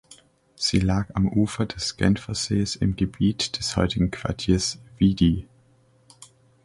[0.55, 5.47] Sie lag am Ufer des Genfersees im Gebiet des heutigen Quartiers "Vidy".